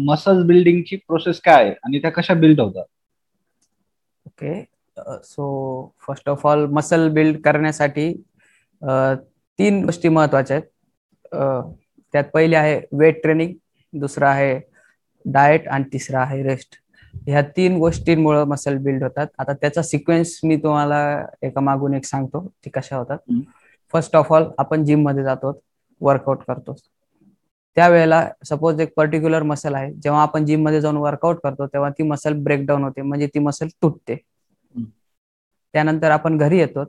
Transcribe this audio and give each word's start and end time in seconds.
Muscle 0.00 0.42
बिल्डिंगची 0.46 0.96
process 0.98 1.40
काय 1.40 1.64
आहे 1.64 1.74
आणि 1.84 1.98
त्या 1.98 2.10
कशा 2.12 2.34
बिल्ड 2.36 2.60
होतात? 2.60 2.84
Okay 4.26 4.62
so 5.24 5.44
first 6.00 6.28
of 6.28 6.46
all 6.46 6.66
muscle 6.72 7.08
build 7.14 7.40
करण्यासाठी 7.44 8.12
तीन 9.58 9.84
गोष्टी 9.84 10.08
महत्त्वाच्या 10.08 10.56
आहेत. 10.56 10.66
त्यात 12.14 12.24
पहिले 12.34 12.56
आहे 12.56 12.80
वेट 12.92 13.22
ट्रेनिंग 13.22 13.52
दुसरं 13.92 14.26
आहे 14.26 14.58
डाएट 15.24 15.68
आणि 15.68 15.84
तिसरा 15.92 16.20
आहे 16.22 16.42
रेस्ट 16.42 16.76
ह्या 17.26 17.42
तीन 17.56 17.76
गोष्टींमुळे 17.78 18.44
मसल 18.44 18.76
बिल्ड 18.82 19.02
होतात. 19.02 19.26
आता 19.38 19.52
त्याचा 19.52 19.82
सिक्वेन्स 19.82 20.38
मी 20.44 20.56
तुम्हाला 20.62 21.00
एका 21.42 21.60
मागून 21.60 21.94
एक 21.94 22.04
सांगतो 22.04 22.46
ते 22.64 22.70
कशा 22.74 22.96
होतात. 22.96 23.18
फर्स्ट 23.94 24.16
ऑफ 24.16 24.32
ऑल 24.32 24.44
आपण 24.58 24.84
जिममध्ये 24.84 25.22
जातो 25.24 25.58
वर्कआउट 26.00 26.42
करतो. 26.44 26.74
त्यावेळेला 27.76 28.24
सपोज 28.44 28.80
एक 28.80 28.92
पर्टिक्युलर 28.96 29.42
मसल 29.44 29.74
आहे 29.74 29.92
जेव्हा 29.94 30.22
आपण 30.22 30.44
जिममध्ये 30.46 30.80
जाऊन 30.80 30.96
वर्कआउट 30.98 31.38
करतो 31.42 31.66
तेव्हा 31.66 31.90
ती 31.92 32.02
मसल 32.04 32.42
ब्रेकडाऊन 32.42 32.84
होते 32.84 33.02
म्हणजे 33.02 33.26
ती 33.26 33.38
मसल 33.40 33.68
तुटते. 33.74 34.16
त्यानंतर 35.74 36.10
आपण 36.10 36.36
घरी 36.38 36.58
येतो 36.58 36.84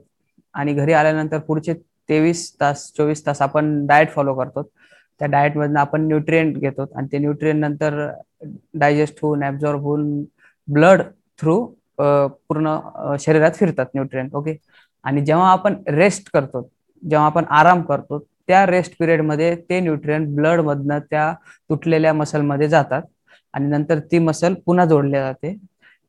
आणि 0.55 0.73
घरी 0.75 0.93
आल्यानंतर 0.93 1.39
पुढचे 1.41 1.73
तेवीस 2.09 2.51
तास 2.59 2.91
चोवीस 2.93 3.25
तास 3.25 3.41
आपण 3.41 3.85
डाएट 3.87 4.09
फॉलो 4.11 4.33
करतो. 4.35 4.63
त्या 5.21 5.27
डाएट 5.29 5.57
मधनं 5.57 5.79
आपण 5.79 6.01
न्यूट्रिएंट 6.07 6.57
घेतो 6.59 6.85
आणि 6.91 7.07
ते 7.11 7.17
न्यूट्रिएंट 7.19 7.59
नंतर 7.59 7.99
डायजेस्ट 8.75 9.17
होऊन 9.21 9.43
ऍब्झॉर्ब 9.43 9.81
होऊन 9.81 10.23
ब्लड 10.67 11.01
थ्रू 11.39 11.55
पूर्ण 11.99 12.77
शरीरात 13.19 13.51
फिरतात 13.55 13.85
न्यूट्रिएंट 13.95 14.35
ओके 14.35 14.55
आणि 15.05 15.21
जेव्हा 15.25 15.51
आपण 15.51 15.75
रेस्ट 15.89 16.29
करतो 16.33 16.67
जेव्हा 17.03 17.25
आपण 17.25 17.45
आराम 17.51 17.81
करतो 17.83 18.19
त्या 18.51 18.65
रेस्ट 18.65 18.93
पिरियडमध्ये 18.99 19.53
ते 19.69 19.79
न्यूट्रिएंट 19.79 20.27
ब्लडमधनं 20.35 20.99
त्या 21.11 21.31
तुटलेल्या 21.69 22.13
मसलमध्ये 22.13 22.67
जातात. 22.67 23.01
आणि 23.53 23.67
नंतर 23.67 23.99
ती 24.11 24.19
मसल 24.19 24.53
पुन्हा 24.65 24.85
जोडल्या 24.85 25.21
जाते 25.23 25.53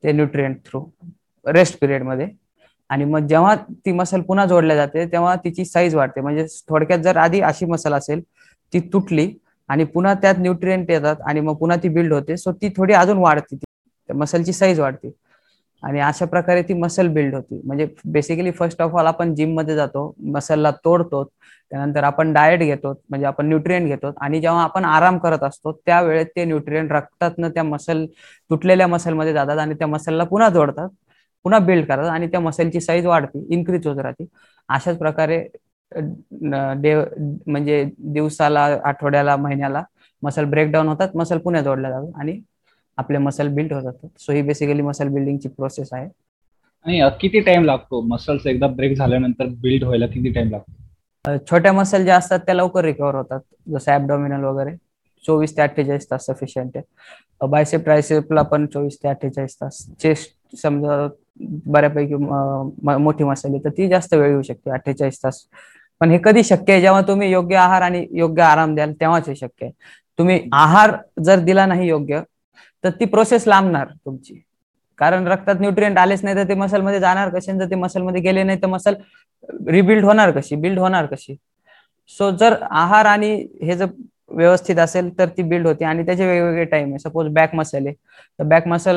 ते 0.05 0.13
न्यूट्रिएंट 0.13 0.57
थ्रू 0.67 0.85
रेस्ट 1.47 1.79
पिरियडमध्ये. 1.81 2.27
आणि 2.91 3.05
मग 3.05 3.27
जेव्हा 3.27 3.55
ती 3.87 3.93
मसल 3.93 4.21
पुन्हा 4.21 4.47
जोडल्या 4.47 4.77
जाते 4.77 5.05
तेव्हा 5.13 5.35
तिची 5.45 5.65
साईज 5.65 5.95
वाढते. 5.95 6.21
म्हणजे 6.21 6.47
थोडक्यात 6.69 6.99
जर 6.99 7.17
आधी 7.17 7.41
अशी 7.43 7.67
मसल 7.67 7.95
असेल 7.95 8.21
ती 8.73 8.81
तुटली 8.93 9.29
आणि 9.69 9.85
पुन्हा 9.85 10.15
त्यात 10.15 10.35
न्यूट्रिएंट 10.39 10.91
येतात 10.91 11.17
आणि 11.27 11.41
मग 11.41 11.57
पुन्हा 11.57 11.77
ती 11.83 11.89
बिल्ड 11.89 12.13
होते. 12.13 12.37
सो 12.37 12.53
ती 12.53 12.69
थोडी 12.77 12.93
अजून 12.95 13.19
वाढते. 13.19 13.57
मसलची 14.09 14.53
साईज 14.53 14.81
वाढते. 14.81 15.11
आणि 15.83 16.01
अशा 16.01 16.25
प्रकारे 16.27 16.63
ती 16.63 16.75
मसल 16.75 17.09
बिल्ड 17.11 17.35
होती. 17.35 17.61
म्हणजे 17.65 17.87
बेसिकली 18.07 18.51
फर्स्ट 18.53 18.83
ऑफ 18.83 18.95
ऑल 18.97 19.07
आपण 19.07 19.35
जिममध्ये 19.35 19.75
जातो 19.77 20.15
मसलला 20.33 20.71
तोडतो 20.85 21.23
त्यानंतर 21.73 22.05
आपण 22.05 22.33
डाएट 22.33 22.61
घेतो 22.61 22.93
म्हणजे 23.09 23.27
आपण 23.27 23.47
न्यूट्रिएंट 23.49 23.87
घेतो 23.89 24.13
आणि 24.19 24.41
जेव्हा 24.41 24.63
आपण 24.65 24.85
आराम 24.87 25.19
करत 25.19 25.43
असतो 25.43 25.73
त्यावेळेस 25.77 26.27
ते 26.29 26.45
न्यूट्रिएंट 26.45 26.93
रक्तातनं 26.93 27.49
त्या 27.51 27.63
मसल 27.65 28.05
तुटलेल्या 28.51 28.87
मसलमध्ये 28.89 29.33
जातात 29.33 29.59
आणि 29.59 29.75
त्या 29.75 29.87
मसलला 29.89 30.25
पुन्हा 30.27 30.49
जोडतात 30.51 30.89
पुन्हा 31.45 31.59
बिल्ड 31.61 31.87
करतात 31.87 32.09
आणि 32.11 32.27
त्या 32.29 32.41
मसलची 32.41 32.81
साईज 32.81 33.07
वाढते 33.07 33.45
इन्क्रीज 33.51 33.87
होत 33.87 33.99
राहते. 33.99 34.25
अशाच 34.69 34.99
प्रकारे 34.99 35.39
म्हणजे 35.93 37.83
दिवसाला 38.13 38.61
आठवड्याला 38.85 39.37
महिन्याला 39.39 39.83
मसल 40.23 40.45
ब्रेकडाऊन 40.47 40.89
होतात 40.89 41.17
मसल 41.17 41.39
पुन्हा 41.39 41.63
जोडल्या 41.63 41.91
जातात 41.93 42.21
आणि 42.21 42.41
आपले 42.99 43.19
मसल 43.19 43.49
बिल्ड 43.55 43.73
होत 43.73 43.83
जातात 43.83 44.21
सो 44.21 44.33
ही 44.33 44.43
बेसिकली 44.43 44.83
मसल 44.83 45.09
बिल्डिंगची 45.11 45.49
प्रोसेस 45.51 45.93
आहे. 45.93 46.09
आणि 46.87 47.01
किती 47.21 47.41
टाइम 47.41 47.65
लागतो? 47.65 48.01
मसल्स 48.07 48.47
एकदा 48.47 48.67
ब्रेक 48.71 48.97
झाल्यानंतर 48.97 49.47
बिल्ड 49.61 49.85
व्हायला 49.85 50.07
किती 50.09 50.33
टाइम 50.33 50.51
लागतो? 50.51 50.73
छोट्या 51.47 51.73
मसल 51.73 52.05
ज्या 52.05 52.17
असतात 52.17 52.39
त्या 52.47 52.55
लवकर 52.55 52.85
रिकवर 52.85 53.15
होतात. 53.15 53.41
जसं 53.67 53.93
ऍबडॉमिनल 53.93 54.45
वगैरे. 54.45 54.77
चोवीस 55.25 55.57
ते 55.57 55.63
अठ्ठेचाळीस 55.63 56.11
तास 56.11 56.27
सफिशियंट 56.27 56.77
आहे. 56.77 57.47
बायसेप 57.47 57.81
ट्रायसेपला 57.85 58.43
पण 58.45 58.67
चोवीस 58.67 58.99
ते 58.99 59.09
अठ्ठेचाळीस 59.09 59.57
तास. 59.57 59.87
चेस्ट 60.01 60.57
समजा 60.57 61.07
बऱ्यापैकी 61.67 62.15
मोठी 62.99 63.25
मसल 63.25 63.49
आहे 63.51 63.65
तर 63.65 63.71
ती 63.79 63.89
जास्त 63.89 64.15
वेळ 64.15 64.31
येऊ 64.31 64.43
शकते 64.43 64.71
अठ्ठेचाळीस 64.71 65.23
तास. 65.23 65.45
पण 66.01 66.11
हे 66.11 66.19
कधी 66.25 66.43
शक्य 66.45 66.73
आहे? 66.73 66.81
जेव्हा 66.83 67.01
तुम्ही 67.09 67.31
योग्य 67.31 67.57
आहार 67.57 67.83
आणि 67.83 68.07
योग्य 68.13 68.43
आराम 68.43 68.75
द्याल 68.75 68.93
तेव्हाच 69.01 69.29
हे 69.29 69.35
शक्य 69.37 69.65
आहे. 69.65 69.73
तुम्ही 70.19 70.41
आहार 70.55 70.97
जर 71.25 71.41
दिला 71.45 71.67
नाही 71.67 71.89
योग्य 71.89 72.21
तर 72.85 72.91
ती 73.01 73.05
प्रोसेस 73.07 73.47
लांबणार 73.49 73.89
तुमची. 73.97 74.41
कारण 74.99 75.27
रक्तात 75.27 75.61
न्यूट्रिएंट 75.61 75.99
आलेच 75.99 76.25
नाही 76.25 76.37
तर 76.37 76.49
ते 76.49 76.55
मसलमध्ये 76.57 77.01
जाणार 77.01 77.29
कसे 77.31 77.53
जर 77.55 77.71
ते 77.71 77.75
मसलमध्ये 77.77 78.21
गेले 78.23 78.43
नाही 78.43 78.59
तर 78.63 78.67
मसल 78.69 78.95
रिबिल्ड 79.69 80.05
होणार 80.05 80.31
कशी? 80.33 80.57
बिल्ड 80.57 80.79
होणार 80.79 81.07
कशी? 81.07 81.37
सो 82.11 82.31
जर 82.33 82.57
आहार 82.73 83.07
आणि 83.07 83.33
हे 83.63 83.77
जर 83.77 83.87
व्यवस्थित 84.31 84.79
असेल 84.79 85.11
तर 85.19 85.29
ती 85.37 85.43
बिल्ड 85.45 85.67
होते 85.67 85.85
आणि 85.85 86.05
त्याचे 86.07 86.27
वेगवेगळे 86.27 86.65
टाइम 86.67 86.89
आहे. 86.89 86.99
सपोज 87.01 87.33
बॅक 87.33 87.55
मसल 87.55 87.87
आहे. 87.87 87.95
तर 88.39 88.45
बॅक 88.45 88.67
मसल 88.69 88.97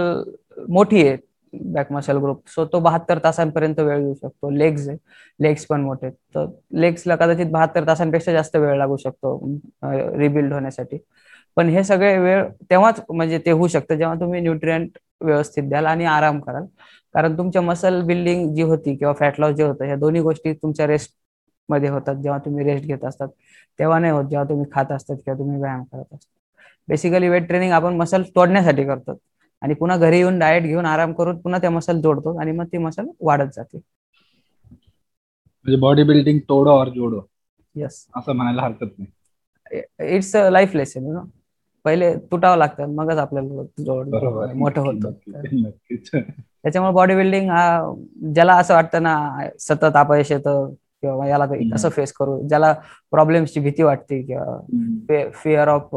मोठी 0.70 1.08
आहे 1.08 1.18
बॅक 1.54 1.92
मसल 1.92 2.18
ग्रुप 2.18 2.50
सो 2.50 2.66
तो 2.68 2.80
बहात्तर 2.80 3.18
तासांपर्यंत 3.24 3.80
वेळ 3.80 4.00
घेऊ 4.00 4.14
शकतो. 4.14 4.50
लेग्स 4.52 4.88
आहे. 4.90 4.98
लेग्स 5.40 5.66
पण 5.66 5.82
मोठे 5.82 6.10
तर 6.36 6.46
लेग्सला 6.76 7.16
कदाचित 7.16 7.52
बहात्तर 7.52 7.88
तासांपेक्षा 7.88 8.32
जास्त 8.32 8.56
वेळ 8.56 8.78
लागू 8.78 8.98
शकतो 8.98 9.38
रिबिल्ड 10.18 10.54
होण्यासाठी. 10.54 10.98
पण 11.58 11.70
हे 11.70 11.84
सगळे 11.84 12.18
वेळ 12.20 12.44
तेव्हाच 12.72 13.02
म्हणजे 13.10 13.38
ते 13.46 13.52
होऊ 13.52 13.68
शकतं 13.68 13.96
जेव्हा 13.96 14.16
तुम्ही 14.20 14.42
न्यूट्रिएंट 14.42 14.98
व्यवस्थित 15.22 15.64
द्याल 15.66 15.86
आणि 15.86 16.06
आराम 16.08 16.40
कराल. 16.40 16.66
कारण 17.16 17.38
तुमच्या 17.38 17.62
मसल 17.62 18.02
बिल्डिंग 18.04 18.54
जी 18.56 18.62
होती 18.64 18.96
किंवा 18.96 19.14
फॅट 19.16 19.40
लॉस 19.40 19.54
जे 19.56 19.64
होतं 19.64 19.86
ह्या 19.86 19.96
दोन्ही 19.98 20.22
गोष्टी 20.22 20.54
तुमच्या 20.54 20.88
रेस्टमध्ये 20.88 21.90
होतात. 21.90 22.16
जेव्हा 22.16 22.38
तुम्ही 22.40 22.66
रेस्ट 22.66 22.86
घेत 22.88 23.04
असतात 23.04 23.28
तेव्हा 23.80 24.00
नाही 24.00 24.14
होत. 24.14 24.26
जेव्हा 24.26 24.48
तुम्ही 24.50 24.66
खात 24.72 24.92
असतात 24.92 25.16
किंवा 25.18 25.38
तुम्ही 25.40 25.60
व्यायाम 25.60 25.84
करत 25.86 26.04
असतात. 26.06 26.28
बेसिकली 26.88 27.30
वेट 27.30 27.48
ट्रेनिंग 27.48 27.72
आपण 27.74 27.96
मसल 27.98 28.24
तोडण्यासाठी 28.32 28.84
करतो. 28.86 29.18
आणि 29.62 29.74
पुन्हा 29.76 29.98
घरी 30.00 30.18
येऊन 30.18 30.38
डाएट 30.40 30.64
घेऊन 30.64 30.86
आराम 30.86 31.14
करून 31.14 31.38
पुन्हा 31.40 31.60
त्या 31.62 31.70
मसल 31.72 32.00
जोडतो 32.02 32.38
आणि 32.40 32.52
मग 32.54 32.66
ती 32.68 32.78
मसल 32.80 33.08
वाढत 33.22 33.54
जाते. 33.56 33.80
म्हणजे 35.66 35.80
बॉडी 35.80 36.04
बिल्डिंग 36.06 36.40
तोडो 36.50 36.72
और 36.74 36.90
जोडो. 36.92 37.22
यस 37.76 38.06
असं 38.16 38.36
म्हणायला 38.36 38.62
हरकत 38.62 38.98
नाही. 38.98 39.12
It's 40.08 40.36
a 40.38 40.50
life 40.50 40.76
lesson 40.76 41.06
you 41.06 41.14
know 41.14 41.24
पहिले 41.86 42.16
तुटावं 42.16 42.58
लागतं 42.58 42.96
मगच 42.96 43.18
आपल्याला 43.18 43.64
जोड 43.86 44.08
मोठं 44.56 44.82
होतं 44.82 45.12
त्याच्यामुळे 46.64 46.94
बॉडी 46.94 47.16
बिल्डिंग 47.16 47.50
हा 47.50 47.94
ज्याला 48.34 48.54
असं 48.56 48.74
वाटतं 48.74 49.04
ना 49.04 49.30
सतत 49.60 49.96
अपयश 49.96 50.32
येतं 50.32 50.74
किंवा 51.02 51.28
याला 51.28 51.46
कसं 51.74 51.90
फेस 51.90 52.12
करू 52.14 52.48
ज्याला 52.48 52.74
प्रॉब्लेम्सची 53.12 53.60
भीती 53.60 53.84
वाटते 53.84 54.22
किंवा 54.22 55.30
फिअर 55.34 55.68
ऑफ 55.68 55.96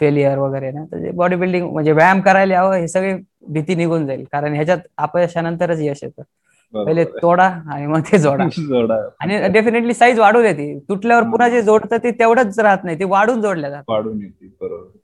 फेलियर 0.00 0.38
वगैरे 0.38 0.70
ना 0.70 0.84
तर 0.84 1.10
बॉडी 1.10 1.36
बिल्डिंग 1.36 1.70
म्हणजे 1.72 1.92
व्यायाम 1.92 2.20
करायला 2.20 2.54
यावं 2.54 2.74
हे 2.74 2.88
सगळी 2.88 3.12
भीती 3.48 3.74
निघून 3.74 4.06
जाईल. 4.06 4.24
कारण 4.32 4.54
ह्याच्यात 4.54 4.78
अपयशानंतरच 4.96 5.78
यश 5.80 5.98
येतं. 6.02 6.22
पहिले 6.74 7.04
तोडा 7.04 7.46
आणि 7.66 7.86
मग 7.86 8.00
ते 8.12 8.18
जोडा. 8.18 8.44
आणि 9.20 9.48
डेफिनेटली 9.48 9.94
साईज 9.94 10.18
वाढू 10.18 10.42
देते 10.42 10.78
तुटल्यावर 10.88 11.22
पुन्हा 11.22 11.48
जे 11.48 11.62
जोडतं 11.62 11.96
ते 11.96 12.10
तेवढंच 12.10 12.58
राहत 12.58 12.84
नाही 12.84 12.98
ते 12.98 13.04
वाढून 13.04 13.40
जोडल्या 13.40 13.70
जातात 13.70 13.84
वाढून 13.88 14.20
येते 14.20 14.46
बरोबर. 14.60 14.98